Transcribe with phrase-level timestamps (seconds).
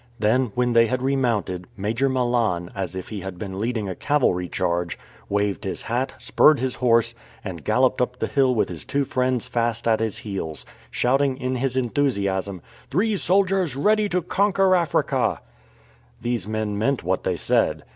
[0.17, 1.67] Then when they had remounted.
[1.77, 4.97] Major Malan, as if he had been leading a cavalry charge,
[5.29, 9.45] waved his hat, spurred his horse, and galloped up the hill with his two friends
[9.45, 15.39] fast at his heels, shouting in his enthusiasm, "Three soldiers ready to conquer Africa."
[16.19, 17.83] These men meant, what they said.